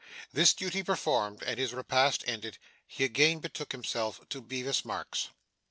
[0.33, 2.57] This duty performed, and his repast ended,
[2.87, 5.29] he again betook himself to Bevis Marks.